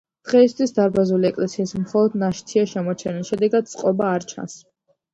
დღეისთვის 0.27 0.71
დარბაზული 0.77 1.29
ეკლესიის 1.29 1.75
მხოლოდ 1.83 2.17
ნაშთია 2.23 2.65
შემორჩენილი, 2.75 3.31
შედეგად 3.33 3.73
წყობა 3.77 4.13
არ 4.19 4.31
ჩანს. 4.35 4.63